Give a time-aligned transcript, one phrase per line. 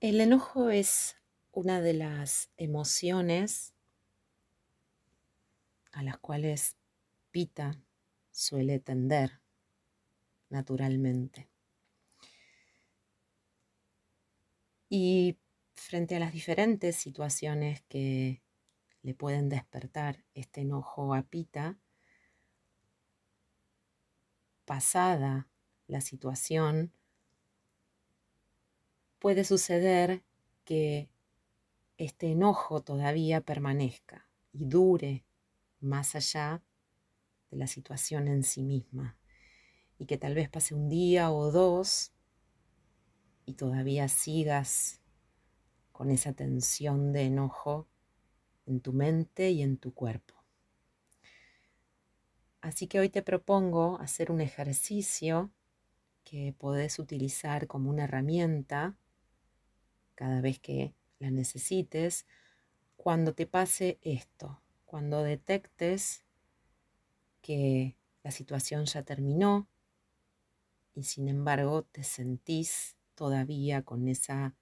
[0.00, 1.18] El enojo es
[1.52, 3.74] una de las emociones
[5.92, 6.78] a las cuales
[7.30, 7.84] Pita
[8.30, 9.42] suele tender
[10.48, 11.50] naturalmente.
[14.88, 15.36] Y
[15.74, 18.42] frente a las diferentes situaciones que
[19.02, 21.78] le pueden despertar este enojo a Pita,
[24.64, 25.50] pasada
[25.88, 26.94] la situación,
[29.20, 30.22] puede suceder
[30.64, 31.08] que
[31.98, 35.24] este enojo todavía permanezca y dure
[35.80, 36.62] más allá
[37.50, 39.18] de la situación en sí misma
[39.98, 42.12] y que tal vez pase un día o dos
[43.44, 45.02] y todavía sigas
[45.92, 47.86] con esa tensión de enojo
[48.64, 50.34] en tu mente y en tu cuerpo.
[52.62, 55.50] Así que hoy te propongo hacer un ejercicio
[56.24, 58.96] que podés utilizar como una herramienta
[60.20, 62.26] cada vez que la necesites
[62.98, 66.24] cuando te pase esto, cuando detectes
[67.40, 69.66] que la situación ya terminó
[70.94, 74.54] y sin embargo te sentís todavía con esa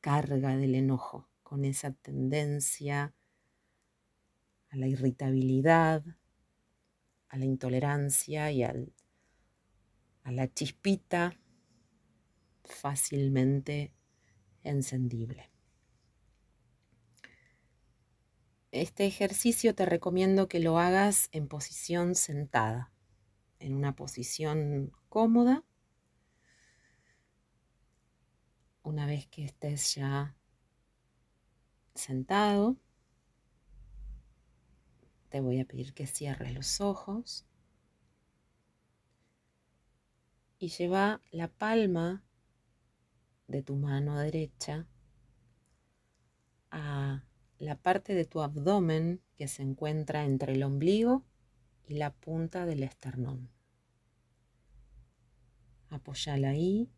[0.00, 3.12] carga del enojo, con esa tendencia
[4.70, 6.04] a la irritabilidad,
[7.28, 8.92] a la intolerancia y al,
[10.22, 11.36] a la chispita
[12.62, 13.92] fácilmente
[14.62, 15.50] encendible.
[18.70, 22.90] Este ejercicio te recomiendo que lo hagas en posición sentada,
[23.58, 25.62] en una posición cómoda.
[28.82, 30.36] Una vez que estés ya
[31.94, 32.76] sentado,
[35.28, 37.46] te voy a pedir que cierres los ojos
[40.58, 42.24] y lleva la palma
[43.46, 44.86] de tu mano derecha
[46.70, 47.24] a
[47.58, 51.24] la parte de tu abdomen que se encuentra entre el ombligo
[51.86, 53.50] y la punta del esternón.
[55.90, 56.90] Apoyala ahí.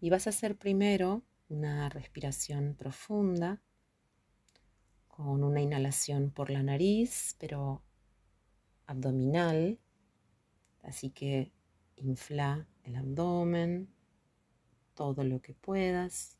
[0.00, 3.62] Y vas a hacer primero una respiración profunda
[5.06, 7.82] con una inhalación por la nariz, pero
[8.86, 9.78] abdominal.
[10.82, 11.52] Así que
[11.96, 13.88] infla el abdomen
[14.94, 16.36] todo lo que puedas.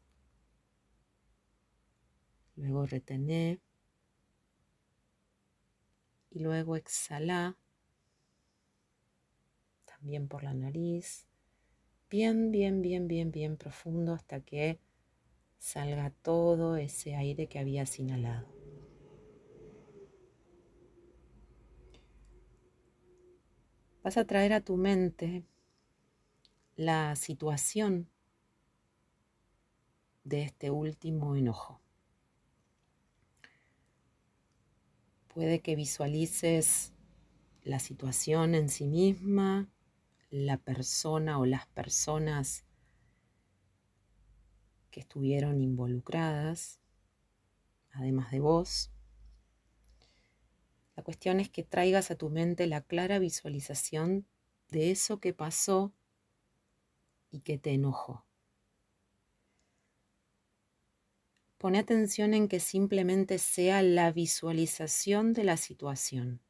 [2.57, 3.61] Luego retené.
[6.31, 7.57] Y luego exhala.
[9.85, 11.27] También por la nariz.
[12.11, 14.79] Bien, bien, bien, bien, bien profundo hasta que
[15.59, 18.49] salga todo ese aire que habías inhalado.
[24.03, 25.45] Vas a traer a tu mente
[26.77, 28.09] la situación
[30.25, 31.81] de este último enojo.
[35.29, 36.93] Puede que visualices
[37.63, 39.69] la situación en sí misma,
[40.31, 42.65] la persona o las personas
[44.91, 46.81] que estuvieron involucradas,
[47.93, 48.91] además de vos.
[50.97, 54.27] La cuestión es que traigas a tu mente la clara visualización
[54.69, 55.93] de eso que pasó
[57.33, 58.25] y que te enojó.
[61.59, 66.41] Pone atención en que simplemente sea la visualización de la situación,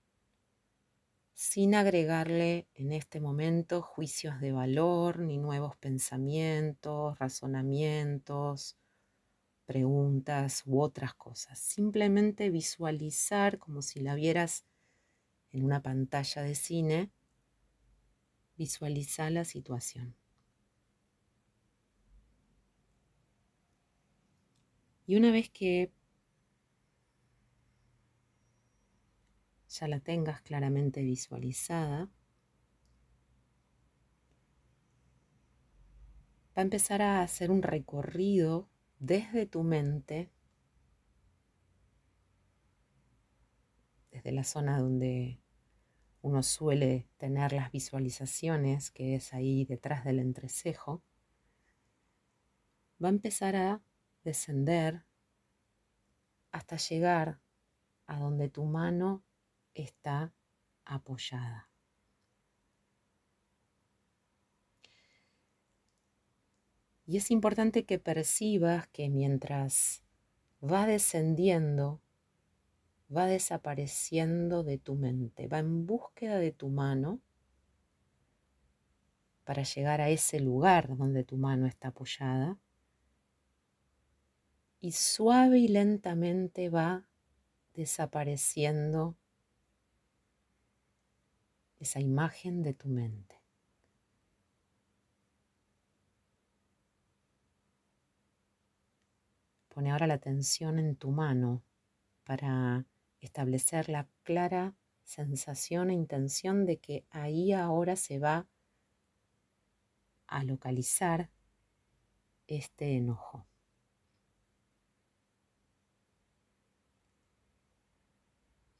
[1.34, 8.76] sin agregarle en este momento juicios de valor, ni nuevos pensamientos, razonamientos,
[9.66, 11.58] preguntas u otras cosas.
[11.58, 14.64] Simplemente visualizar como si la vieras
[15.50, 17.10] en una pantalla de cine,
[18.56, 20.21] visualiza la situación.
[25.06, 25.92] Y una vez que
[29.68, 32.10] ya la tengas claramente visualizada,
[36.56, 38.68] va a empezar a hacer un recorrido
[38.98, 40.30] desde tu mente,
[44.10, 45.40] desde la zona donde
[46.20, 51.02] uno suele tener las visualizaciones, que es ahí detrás del entrecejo,
[53.02, 53.82] va a empezar a
[54.24, 55.04] descender
[56.50, 57.40] hasta llegar
[58.06, 59.24] a donde tu mano
[59.74, 60.34] está
[60.84, 61.70] apoyada.
[67.06, 70.02] Y es importante que percibas que mientras
[70.62, 72.00] va descendiendo,
[73.14, 77.20] va desapareciendo de tu mente, va en búsqueda de tu mano
[79.44, 82.58] para llegar a ese lugar donde tu mano está apoyada.
[84.82, 87.06] Y suave y lentamente va
[87.72, 89.16] desapareciendo
[91.78, 93.40] esa imagen de tu mente.
[99.68, 101.62] Pone ahora la atención en tu mano
[102.24, 102.84] para
[103.20, 104.74] establecer la clara
[105.04, 108.48] sensación e intención de que ahí ahora se va
[110.26, 111.30] a localizar
[112.48, 113.46] este enojo.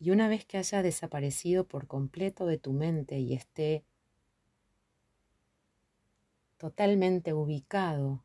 [0.02, 3.84] Y una vez que haya desaparecido por completo de tu mente y esté
[6.56, 8.24] totalmente ubicado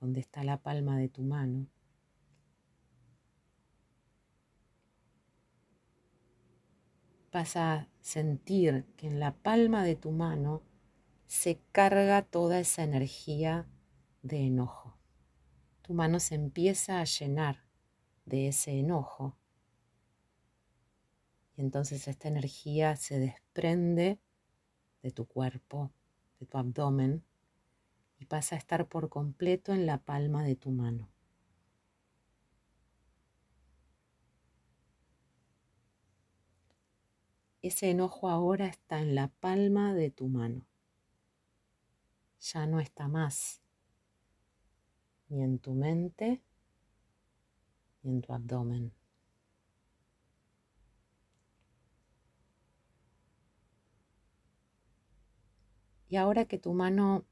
[0.00, 1.66] donde está la palma de tu mano,
[7.32, 10.60] vas a sentir que en la palma de tu mano
[11.26, 13.66] se carga toda esa energía
[14.20, 14.98] de enojo.
[15.80, 17.64] Tu mano se empieza a llenar
[18.26, 19.37] de ese enojo.
[21.58, 24.20] Entonces esta energía se desprende
[25.02, 25.90] de tu cuerpo,
[26.38, 27.24] de tu abdomen,
[28.20, 31.10] y pasa a estar por completo en la palma de tu mano.
[37.60, 40.64] Ese enojo ahora está en la palma de tu mano.
[42.40, 43.60] Ya no está más
[45.28, 46.40] ni en tu mente
[48.02, 48.97] ni en tu abdomen.
[56.08, 57.24] Y ahora que tu mano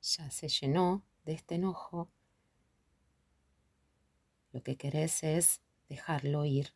[0.00, 2.10] ya se llenó de este enojo,
[4.52, 6.74] lo que querés es dejarlo ir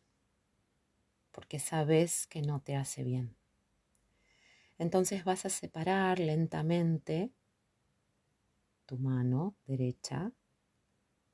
[1.31, 3.35] porque sabes que no te hace bien.
[4.77, 7.31] Entonces vas a separar lentamente
[8.85, 10.31] tu mano derecha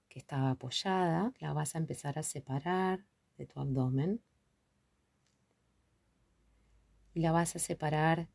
[0.09, 3.05] que estaba apoyada, la vas a empezar a separar
[3.38, 4.21] de tu abdomen
[7.15, 8.27] y la vas a separar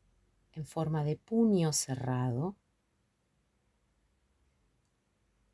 [0.53, 2.57] en forma de puño cerrado,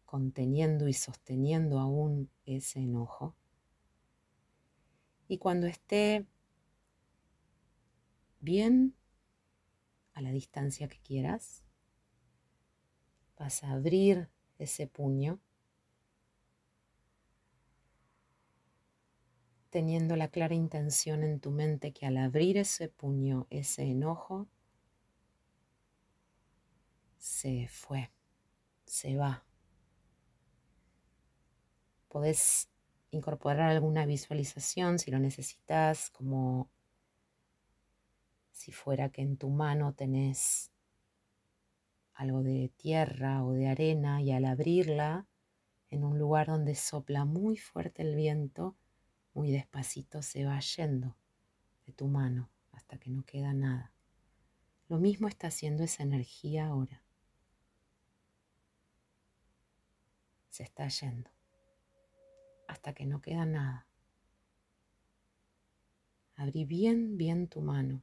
[0.06, 3.36] conteniendo y sosteniendo aún ese enojo.
[5.28, 6.26] Y cuando esté
[8.40, 8.96] bien,
[10.14, 11.66] a la distancia que quieras,
[13.38, 15.42] vas a abrir ese puño
[19.70, 24.48] teniendo la clara intención en tu mente que al abrir ese puño, ese enojo,
[27.18, 28.12] se fue,
[28.86, 29.44] se va.
[32.08, 32.70] Podés
[33.12, 36.70] incorporar alguna visualización si lo necesitas, como
[38.52, 40.72] si fuera que en tu mano tenés
[42.14, 45.28] algo de tierra o de arena y al abrirla
[45.90, 48.76] en un lugar donde sopla muy fuerte el viento,
[49.38, 51.16] muy despacito se va yendo
[51.86, 53.94] de tu mano hasta que no queda nada.
[54.90, 57.04] Lo mismo está haciendo esa energía ahora.
[60.50, 61.30] Se está yendo
[62.68, 63.86] hasta que no queda nada.
[66.36, 68.02] Abrí bien, bien tu mano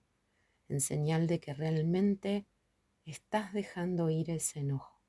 [0.68, 2.46] en señal de que realmente
[3.06, 5.02] estás dejando ir ese enojo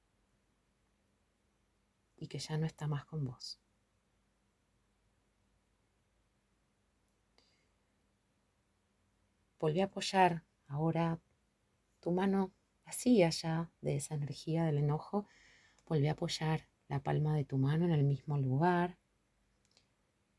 [2.17, 3.59] y que ya no está más con vos.
[9.65, 11.19] Volví a apoyar ahora
[11.99, 12.51] tu mano
[12.85, 15.25] así allá de esa energía del enojo.
[15.87, 18.99] Volví a apoyar la palma de tu mano en el mismo lugar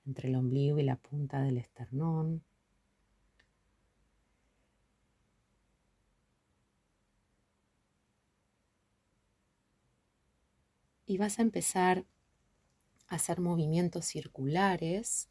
[0.07, 2.45] entre el ombligo y la punta del esternón.
[11.05, 12.05] Y vas a empezar
[13.09, 15.29] a hacer movimientos circulares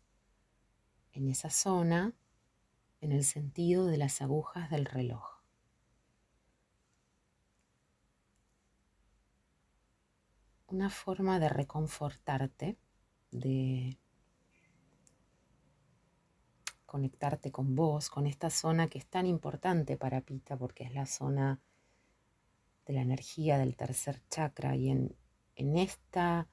[1.14, 2.14] en esa zona
[3.06, 5.24] en el sentido de las agujas del reloj.
[10.68, 12.78] Una forma de reconfortarte,
[13.32, 14.00] de
[16.88, 21.06] conectarte con vos, con esta zona que es tan importante para Pita porque es la
[21.06, 21.62] zona
[22.88, 25.16] de la energía del tercer chakra y en,
[25.56, 26.48] en esta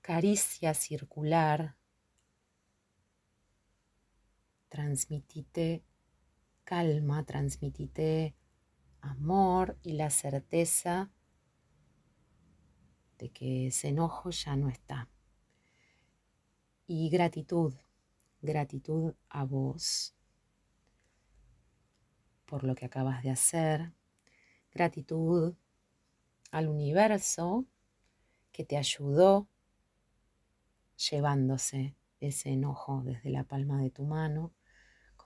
[0.00, 1.76] caricia circular
[4.74, 5.84] transmitite
[6.64, 8.34] calma, transmitite
[9.02, 11.12] amor y la certeza
[13.18, 15.08] de que ese enojo ya no está.
[16.88, 17.72] Y gratitud,
[18.42, 20.16] gratitud a vos
[22.44, 23.92] por lo que acabas de hacer,
[24.72, 25.54] gratitud
[26.50, 27.64] al universo
[28.50, 29.46] que te ayudó
[30.96, 31.94] llevándose
[32.26, 34.52] ese enojo desde la palma de tu mano.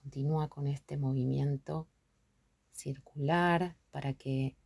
[0.09, 1.87] Continúa con este movimiento
[2.73, 4.57] circular para que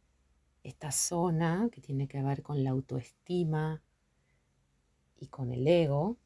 [0.62, 3.82] esta zona que tiene que ver con la autoestima
[5.18, 6.16] y con el ego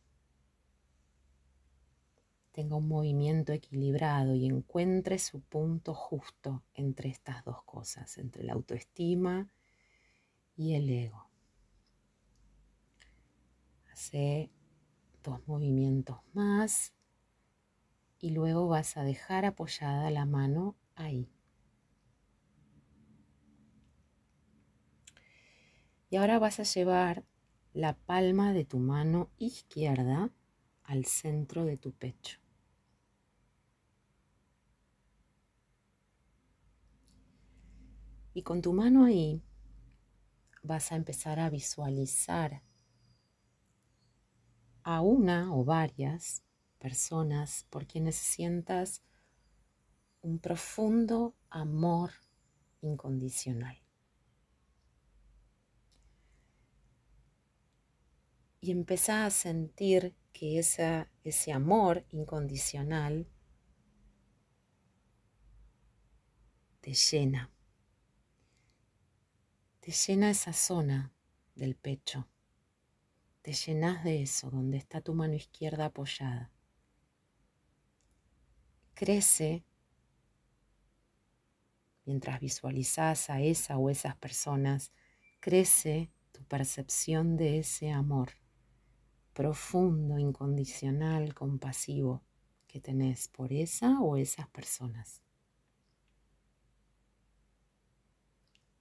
[2.53, 8.53] tenga un movimiento equilibrado y encuentre su punto justo entre estas dos cosas, entre la
[8.53, 9.51] autoestima
[10.57, 11.31] y el ego.
[13.91, 14.51] Hace
[15.23, 16.93] dos movimientos más
[18.19, 21.31] y luego vas a dejar apoyada la mano ahí.
[26.09, 27.25] Y ahora vas a llevar
[27.73, 30.31] la palma de tu mano izquierda
[30.85, 32.39] al centro de tu pecho.
[38.33, 39.43] Y con tu mano ahí
[40.63, 42.63] vas a empezar a visualizar
[44.83, 46.46] a una o varias
[46.87, 49.03] personas por quienes sientas
[50.21, 52.13] un profundo amor
[52.81, 53.77] incondicional.
[58.61, 63.29] Y empieza a sentir que ese amor incondicional
[66.81, 67.51] te llena,
[69.81, 71.13] te llena esa zona
[71.57, 72.29] del pecho
[73.47, 76.51] te llenas de eso, donde está tu mano izquierda apoyada.
[78.97, 79.63] Crece
[82.07, 84.91] mientras visualizas a esa o esas personas,
[85.39, 88.31] crece tu percepción de ese amor
[89.35, 92.23] profundo, incondicional, compasivo
[92.67, 95.21] que tenés por esa o esas personas.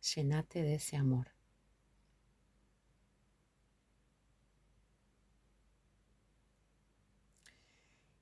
[0.02, 1.35] Llenate de ese amor.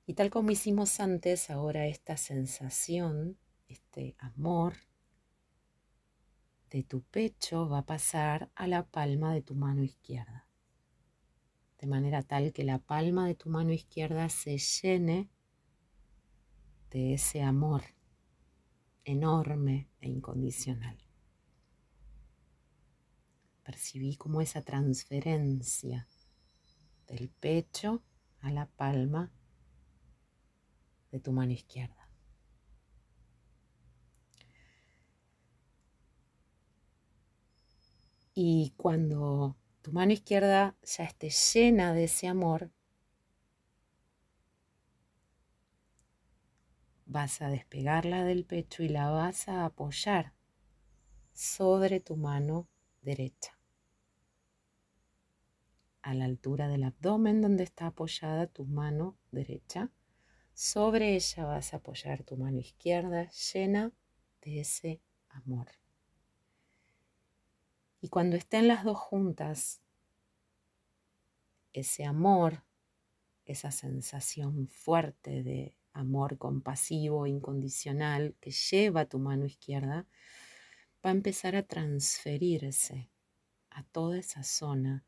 [0.06, 4.74] Y tal como hicimos antes, ahora esta sensación, este amor
[6.68, 10.46] de tu pecho va a pasar a la palma de tu mano izquierda.
[11.78, 15.30] De manera tal que la palma de tu mano izquierda se llene
[16.90, 17.82] de ese amor
[19.04, 20.98] enorme e incondicional.
[23.62, 26.08] Percibí como esa transferencia
[27.06, 28.02] del pecho
[28.40, 29.32] a la palma
[31.14, 32.10] de tu mano izquierda.
[38.34, 42.72] Y cuando tu mano izquierda ya esté llena de ese amor,
[47.06, 50.34] vas a despegarla del pecho y la vas a apoyar
[51.32, 52.66] sobre tu mano
[53.02, 53.56] derecha,
[56.02, 59.92] a la altura del abdomen donde está apoyada tu mano derecha
[60.54, 63.92] sobre ella vas a apoyar tu mano izquierda llena
[64.42, 65.66] de ese amor.
[68.00, 69.80] Y cuando estén las dos juntas,
[71.72, 72.62] ese amor,
[73.44, 80.06] esa sensación fuerte de amor compasivo, incondicional, que lleva tu mano izquierda,
[81.04, 83.10] va a empezar a transferirse
[83.70, 85.04] a toda esa zona,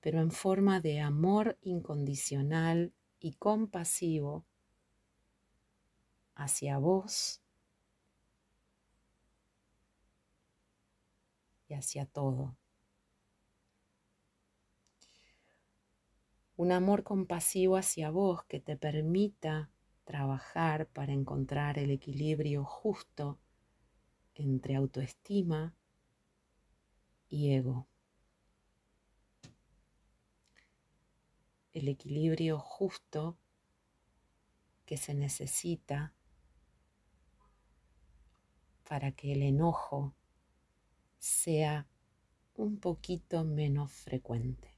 [0.00, 4.46] pero en forma de amor incondicional y compasivo
[6.34, 7.40] hacia vos
[11.68, 12.56] y hacia todo.
[16.56, 19.70] Un amor compasivo hacia vos que te permita
[20.04, 23.38] trabajar para encontrar el equilibrio justo
[24.34, 25.74] entre autoestima
[27.28, 27.86] y ego.
[31.72, 33.38] El equilibrio justo
[34.84, 36.12] que se necesita
[38.90, 40.16] para que el enojo
[41.20, 41.86] sea
[42.54, 44.76] un poquito menos frecuente.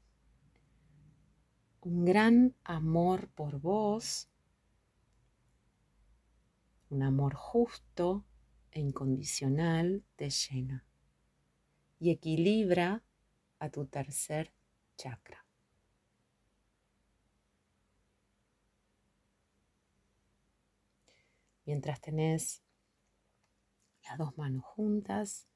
[1.81, 4.29] Un gran amor por vos,
[6.91, 8.27] un amor justo
[8.71, 10.85] e incondicional te llena
[11.99, 13.03] y equilibra
[13.61, 14.53] a tu tercer
[14.99, 15.47] chakra.
[21.65, 22.63] Mientras tenés
[24.05, 25.47] las dos manos juntas,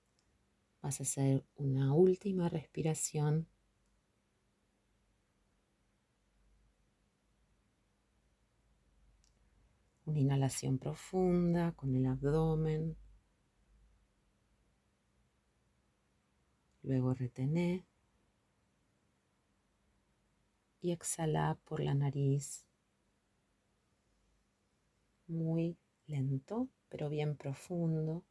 [0.82, 3.48] vas a hacer una última respiración.
[10.04, 12.96] Una inhalación profunda con el abdomen.
[16.82, 17.84] Luego retener
[20.80, 22.64] y exhala por la nariz
[25.26, 25.76] muy
[26.06, 28.22] lento, pero bien profundo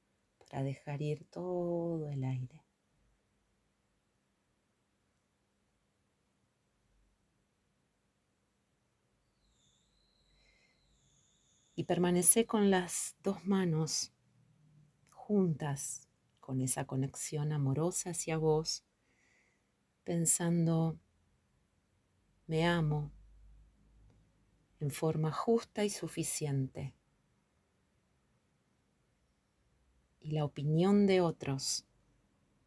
[0.49, 2.61] para dejar ir todo el aire.
[11.75, 14.13] Y permanece con las dos manos
[15.11, 16.07] juntas,
[16.39, 18.85] con esa conexión amorosa hacia vos,
[20.03, 20.99] pensando,
[22.47, 23.11] me amo
[24.79, 26.93] en forma justa y suficiente.
[30.25, 31.85] Y la opinión de otros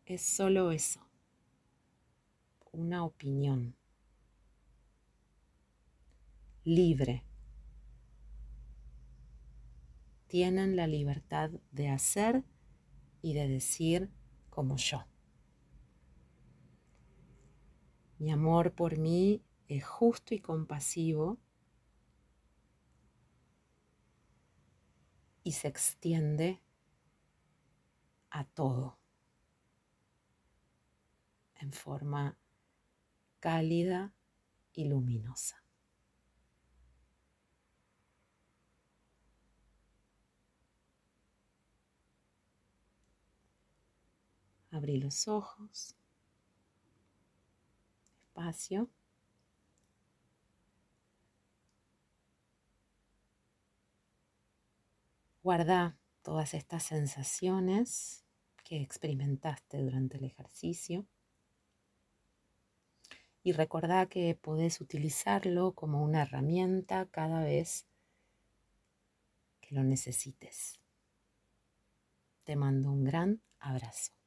[0.06, 1.00] es solo eso,
[2.70, 3.74] una opinión
[6.62, 7.24] libre.
[10.28, 12.44] Tienen la libertad de hacer
[13.22, 14.08] y de decir
[14.50, 15.04] como yo.
[18.20, 21.38] Mi amor por mí es justo y compasivo
[25.42, 26.62] y se extiende
[28.30, 28.98] a todo
[31.56, 32.38] en forma
[33.40, 34.12] cálida
[34.72, 35.62] y luminosa.
[44.70, 45.96] Abrí los ojos,
[48.34, 48.88] despacio.
[55.42, 55.97] Guarda
[56.28, 58.22] todas estas sensaciones
[58.62, 61.06] que experimentaste durante el ejercicio
[63.42, 67.86] y recordá que podés utilizarlo como una herramienta cada vez
[69.62, 70.78] que lo necesites.
[72.44, 74.17] Te mando un gran abrazo.